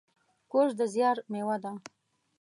کورس 0.51 0.73
د 0.79 0.81
زیار 0.93 1.17
میوه 1.31 1.57
ده. 1.63 1.71